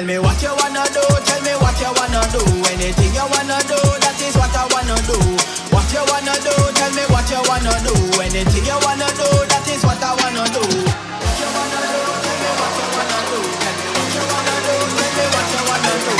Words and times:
Tell 0.00 0.08
me 0.08 0.16
what 0.18 0.40
you 0.40 0.48
wanna 0.56 0.80
do, 0.96 1.04
tell 1.28 1.42
me 1.44 1.52
what 1.60 1.76
you 1.76 1.92
wanna 1.92 2.24
do. 2.32 2.40
Anything 2.72 3.12
you 3.12 3.20
wanna 3.20 3.60
do, 3.68 3.76
that 4.00 4.16
is 4.16 4.32
what 4.32 4.48
I 4.56 4.64
wanna 4.72 4.96
do. 5.04 5.12
What 5.76 5.84
you 5.92 6.00
wanna 6.08 6.32
do, 6.40 6.56
tell 6.72 6.88
me 6.96 7.04
what 7.12 7.28
you 7.28 7.36
wanna 7.44 7.76
do. 7.84 7.92
Anything 8.16 8.64
you 8.64 8.80
wanna 8.80 9.04
do, 9.12 9.28
that 9.52 9.68
is 9.68 9.84
what 9.84 10.00
I 10.00 10.16
wanna 10.16 10.48
do. 10.56 10.64
What 10.64 11.36
you 11.36 11.48
wanna 11.52 11.84
do, 11.84 12.00
tell 12.16 12.32
me 12.32 12.48
what 12.56 12.72
you 12.80 12.88
wanna 12.96 13.20
do. 13.28 13.44
Tell 13.60 13.76
me 13.76 15.24
what 15.36 15.52
you 15.52 15.68
wanna 15.68 15.92
do. 16.00 16.16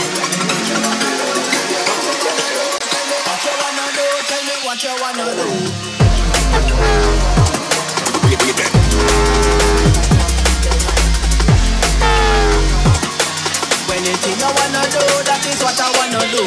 What 3.24 3.40
you 3.40 3.54
wanna 3.64 3.86
do, 3.96 4.04
tell 4.28 4.44
me 4.44 4.56
what 4.60 4.76
you 4.84 4.92
wanna 5.00 5.24
do. 5.40 5.69
that 14.98 15.46
is 15.46 15.62
what 15.62 15.78
I 15.78 15.88
wanna 15.98 16.20
do. 16.34 16.44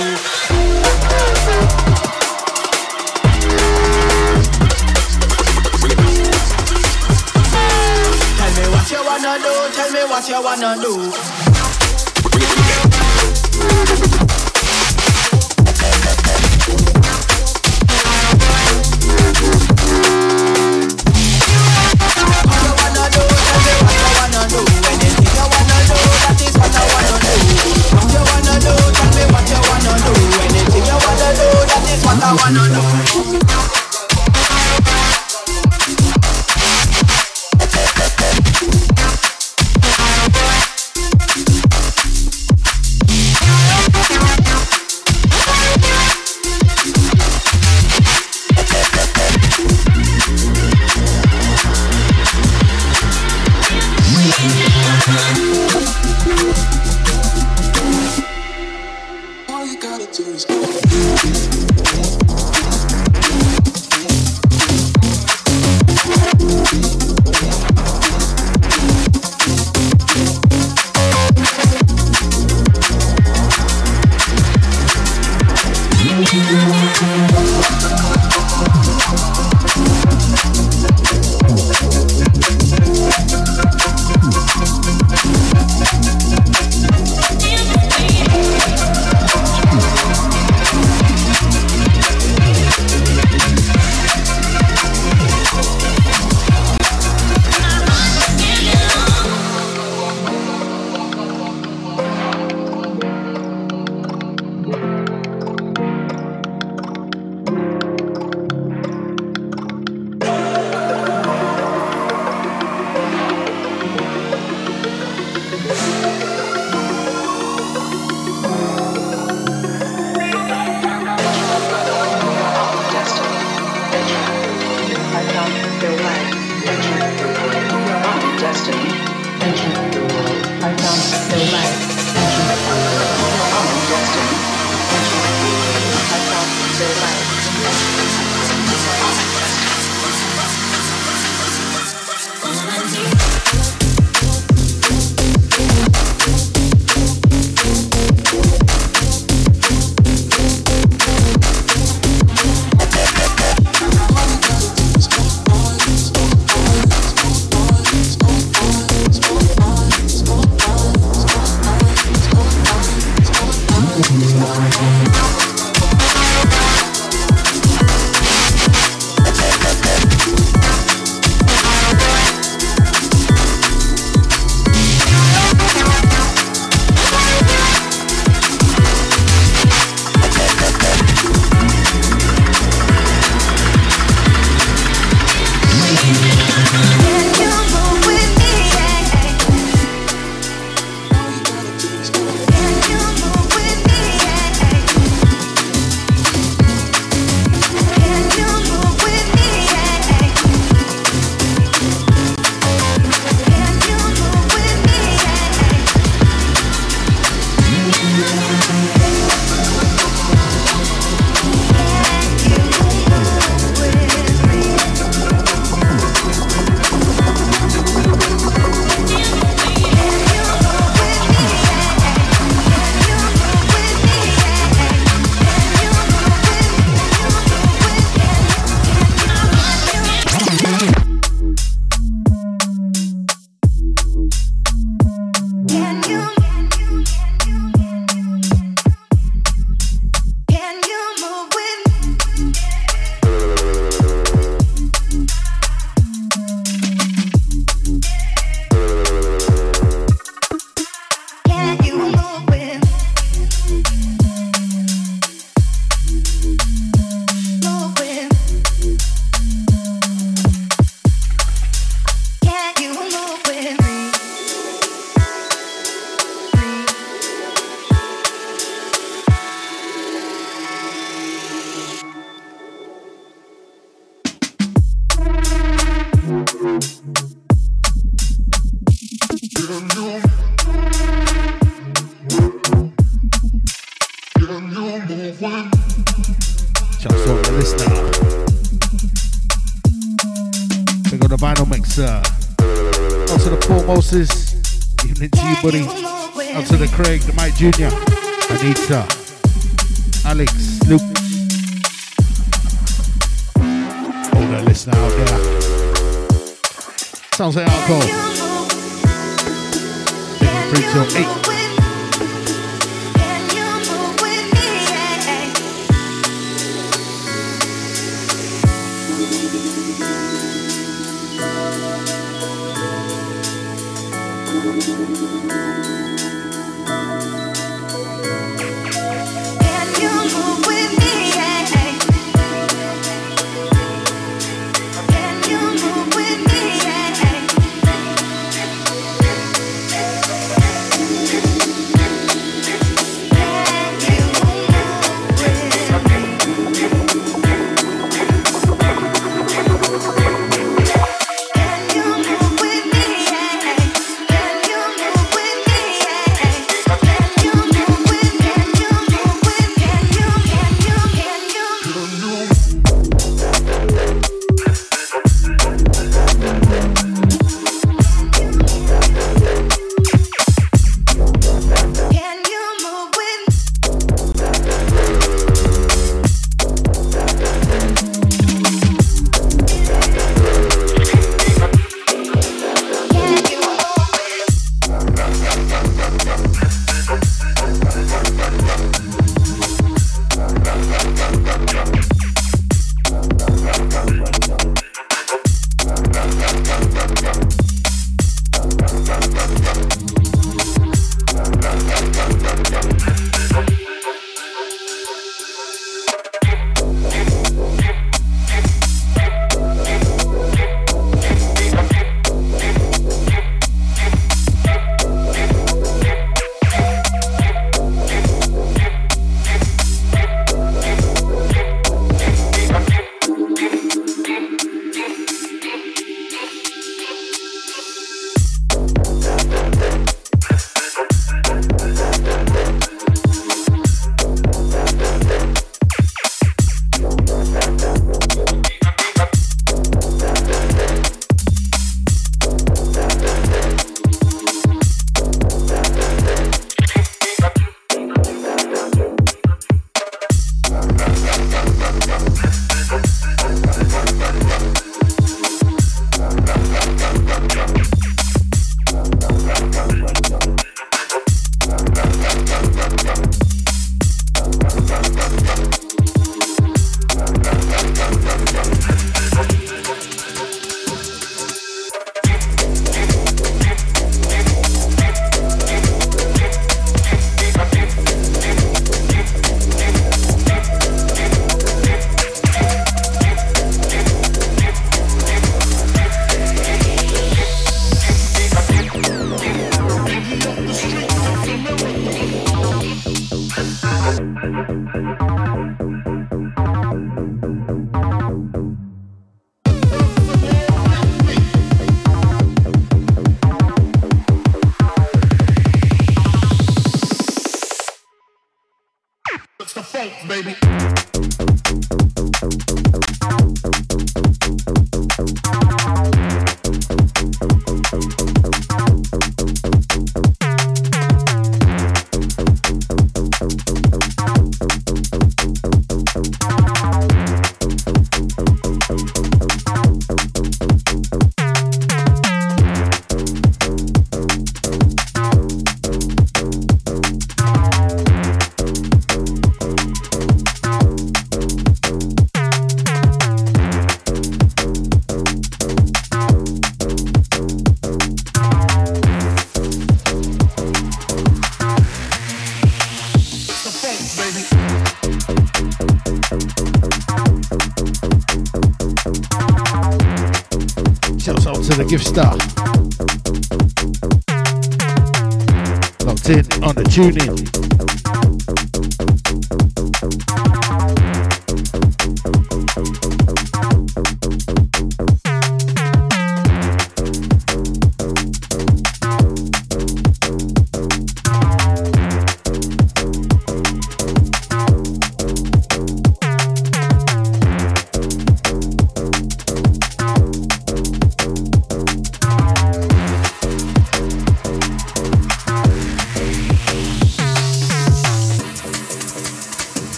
Tell 8.38 8.52
me 8.58 8.66
what 8.74 8.92
you 8.92 9.02
wanna 9.06 9.34
do, 9.40 9.54
tell 9.74 9.92
me 9.92 10.04
what 10.10 10.28
you 10.28 10.42
wanna 10.44 10.82
do. 10.82 11.63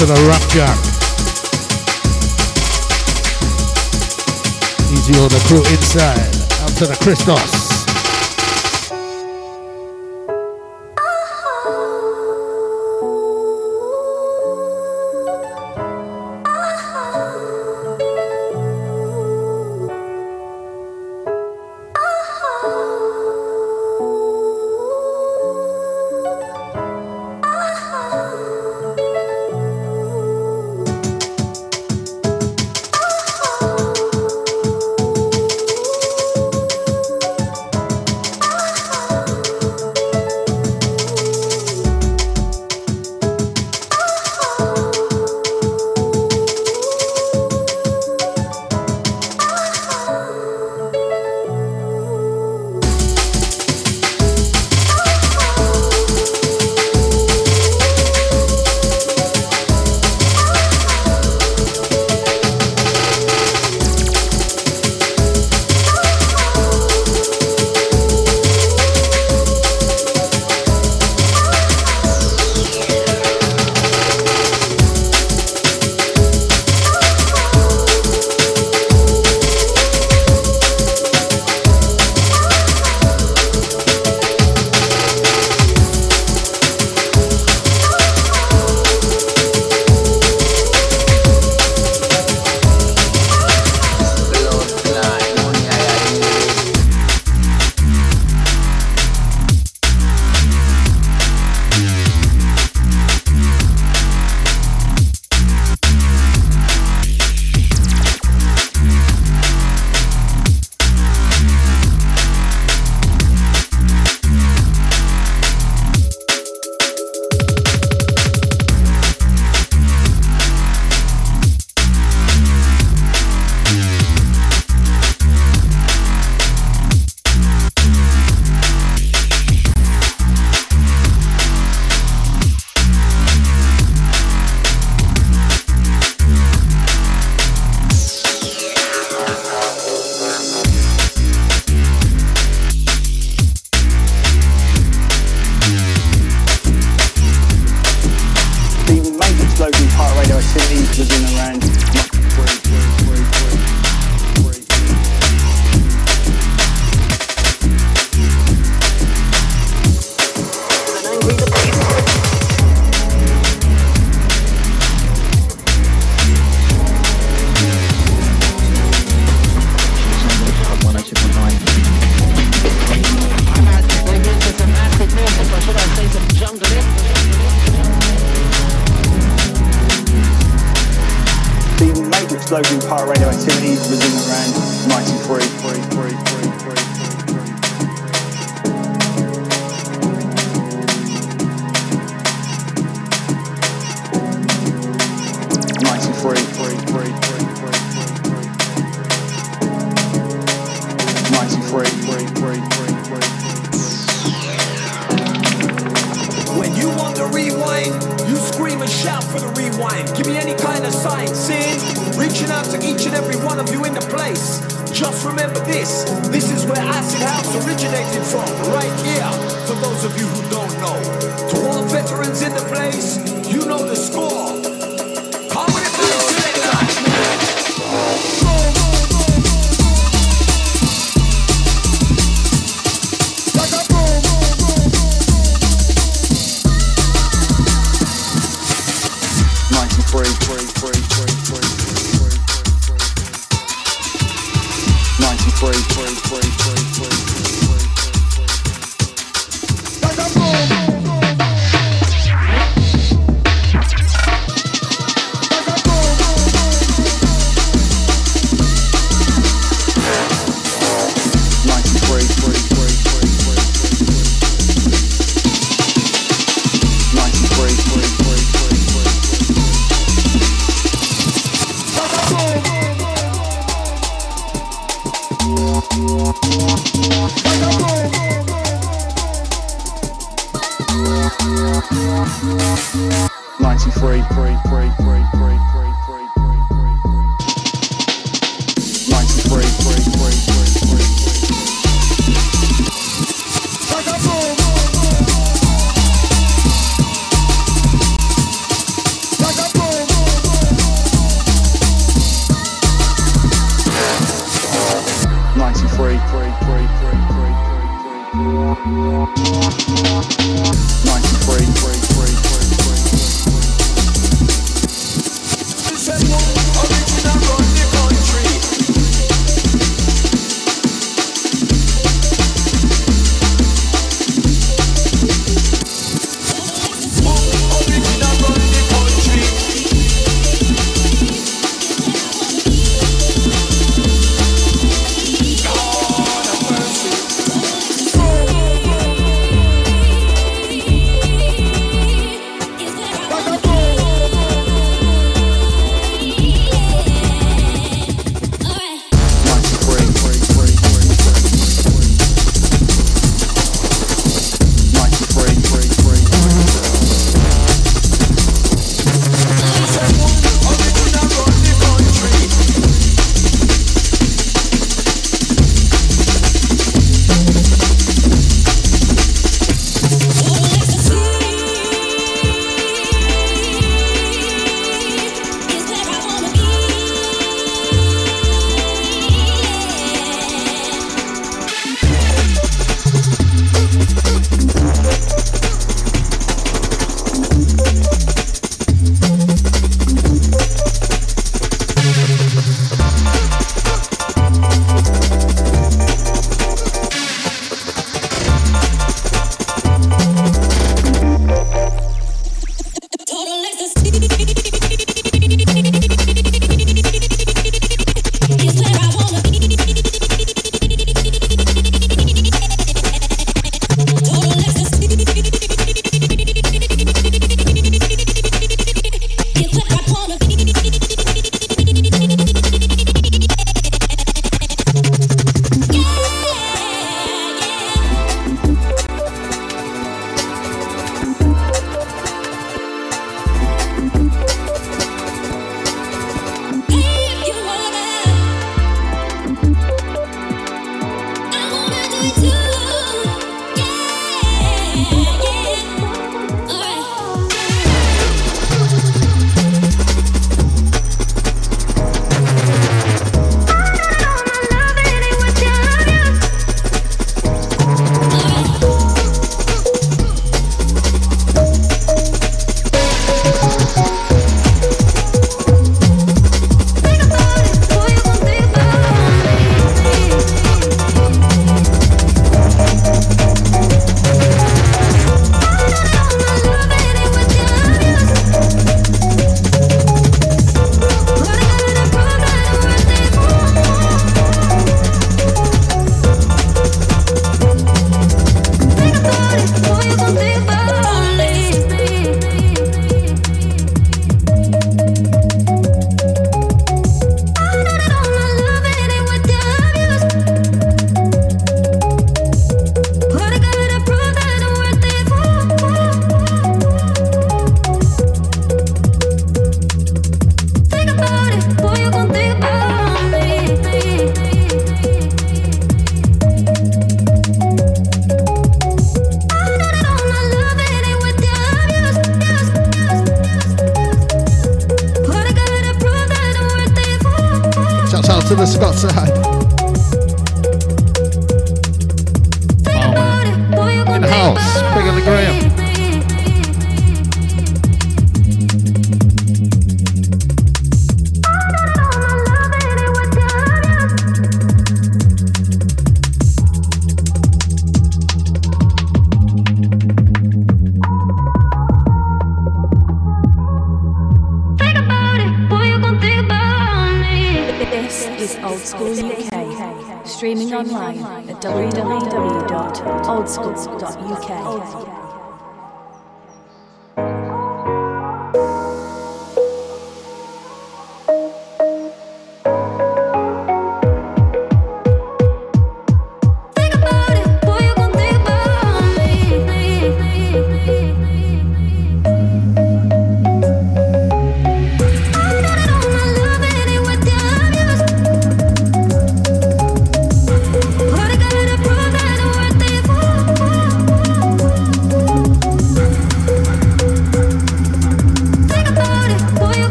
To 0.00 0.06
the 0.06 0.14
Rapjack. 0.14 0.78
Easy 4.90 5.12
on 5.20 5.28
the 5.28 5.44
crew 5.46 5.58
inside. 5.58 6.16
Out 6.62 6.74
to 6.78 6.86
the 6.86 6.96
Christos. 7.02 7.69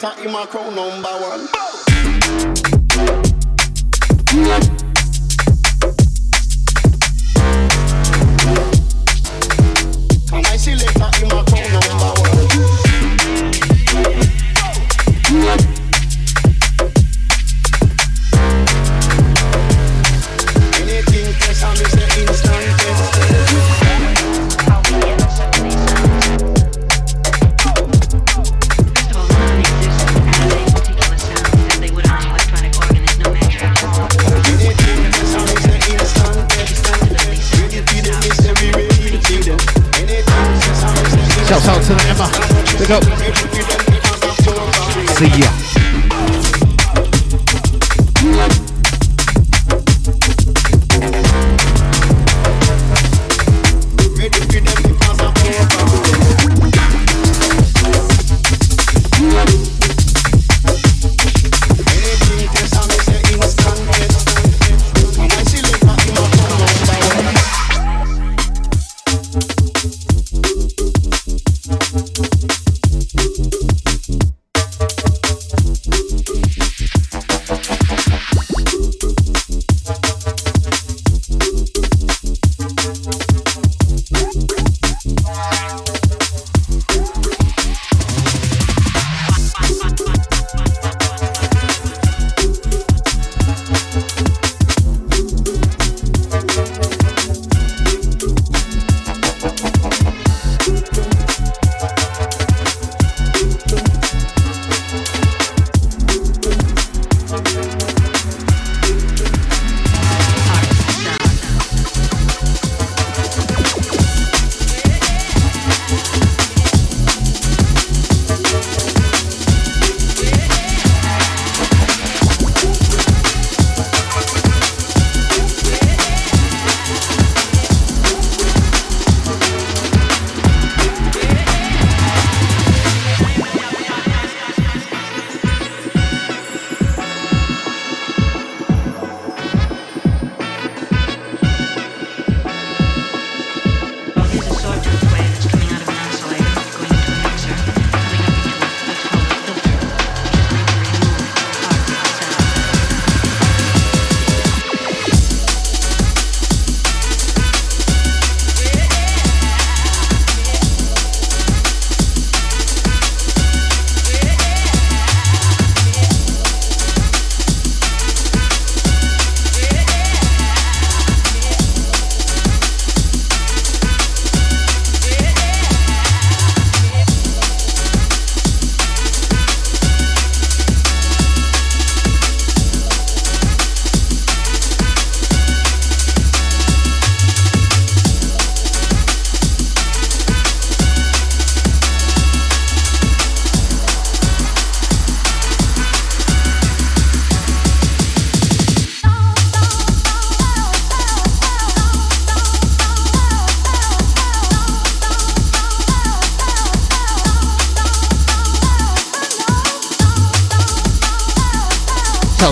top 0.00 0.18
in 0.24 0.32
my 0.32 0.46
chrono 0.46 0.99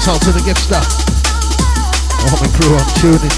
out 0.08 0.22
to 0.22 0.32
the 0.32 0.40
good 0.40 0.56
stuff. 0.56 0.88
Oh, 2.24 2.32
my 2.40 2.48
crew, 2.56 2.72
on 2.72 2.80
tuning. 2.96 3.28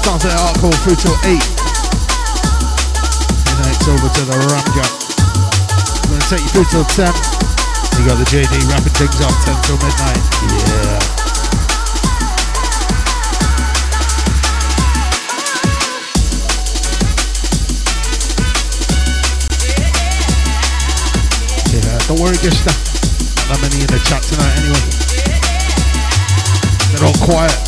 Sounds 0.00 0.24
like 0.24 0.32
hardcore 0.40 0.72
through 0.80 0.96
till 0.96 1.16
8. 1.20 1.36
And 3.44 3.56
then 3.60 3.68
it's 3.68 3.84
over 3.84 4.08
to 4.08 4.22
the 4.24 4.36
Ramjam. 4.48 4.88
I'm 6.00 6.08
going 6.08 6.20
to 6.20 6.28
take 6.32 6.40
you 6.40 6.48
through 6.48 6.68
till 6.72 6.84
10. 6.84 7.12
You 8.00 8.08
got 8.08 8.16
the 8.16 8.24
JD 8.32 8.56
wrapping 8.72 8.96
things 8.96 9.20
up 9.20 9.36
10 9.44 9.62
till 9.68 9.76
midnight. 9.84 10.53
Good 22.44 22.52
stuff. 22.52 22.76
Not 23.48 23.56
that 23.56 23.62
many 23.62 23.80
in 23.80 23.86
the 23.88 23.98
chat 24.04 24.20
tonight, 24.20 24.52
anyway. 24.60 24.84
They're 26.92 27.08
all 27.08 27.16
quiet. 27.24 27.63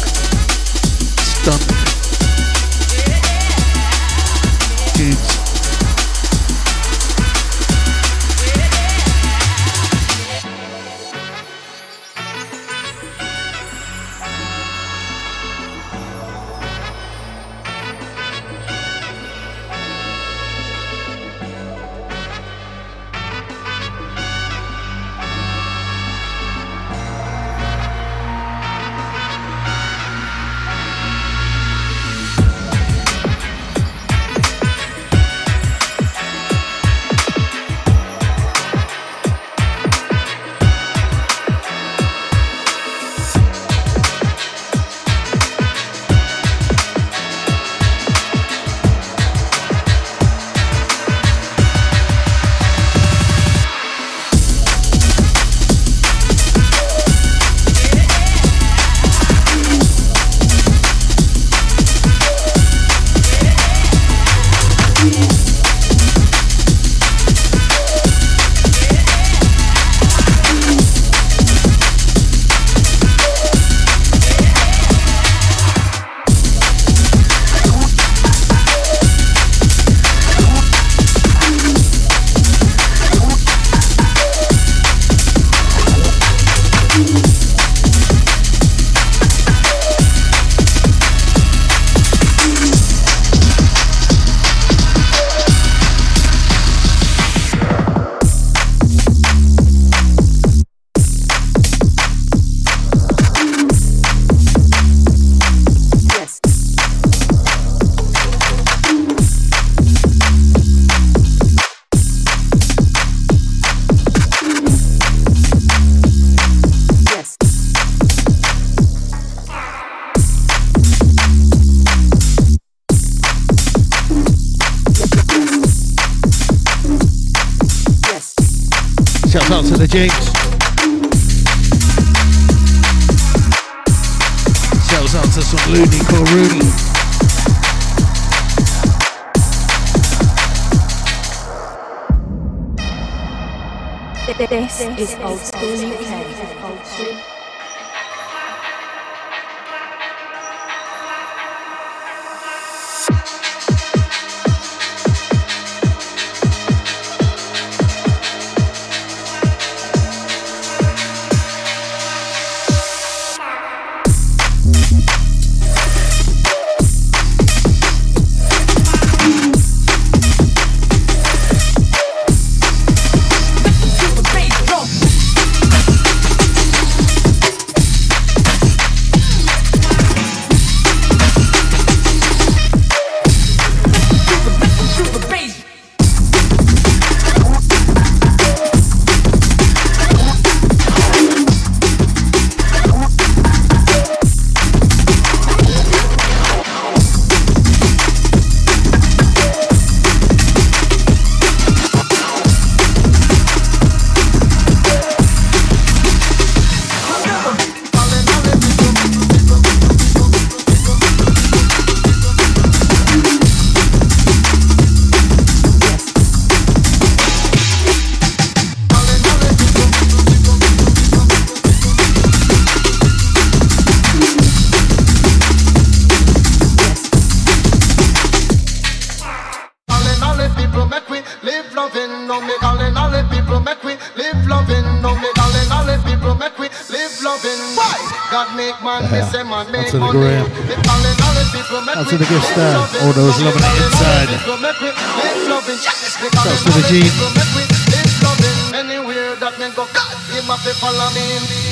Follow 250.86 251.10
me. 251.14 251.65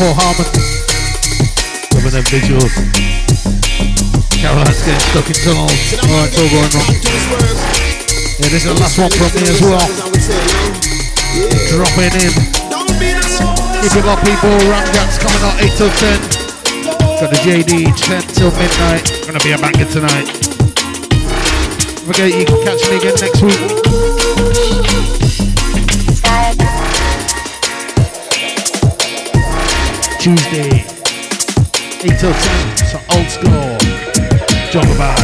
Paul 0.00 0.16
Harmon. 0.16 0.48
Loving 1.92 2.12
them 2.16 2.24
visuals. 2.32 2.72
Caroline's 4.32 4.80
getting 4.80 5.04
stuck 5.12 5.28
in 5.28 5.36
tunnels. 5.44 5.76
Alright, 6.00 6.32
it's 6.32 6.40
all 6.40 6.48
going 6.48 6.72
wrong. 6.72 6.88
Yeah, 8.40 8.48
this 8.48 8.64
is 8.64 8.72
the 8.72 8.80
last 8.80 8.96
one 8.96 9.12
from 9.12 9.28
me 9.36 9.44
as 9.44 9.60
well. 9.60 9.84
Dropping 11.68 12.16
in. 12.16 12.32
Keep 13.84 14.00
it 14.00 14.08
up, 14.08 14.24
people. 14.24 14.56
Ramjacks 14.72 15.20
coming 15.20 15.44
out 15.44 15.60
8 15.60 15.68
till 15.76 15.92
10. 15.92 16.16
Got 17.20 17.28
the 17.28 17.36
JD 17.44 17.92
10 17.92 18.22
till 18.32 18.52
midnight. 18.56 19.04
Gonna 19.28 19.44
be 19.44 19.52
a 19.52 19.58
banger 19.60 19.84
tonight. 19.84 20.32
Forget, 22.08 22.32
you 22.32 22.46
can 22.46 22.56
catch 22.64 22.88
me 22.88 22.96
again 22.96 23.20
next 23.20 23.42
week. 23.42 23.99
Tuesday, 30.20 30.84
8 32.04 32.18
till 32.18 32.30
10. 32.30 32.86
So 32.90 32.98
old 33.16 33.30
school. 33.30 33.78
Jump 34.70 34.94
about. 34.94 35.19